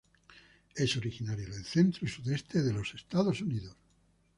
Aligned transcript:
Es 0.73 0.97
originaria 0.97 1.47
del 1.47 1.63
centro 1.63 2.07
y 2.07 2.09
sudeste 2.09 2.63
de 2.63 2.73
los 2.73 2.91
Estados 2.95 3.39
Unidos. 3.39 3.75